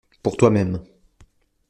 [0.23, 0.81] Pour toi-même.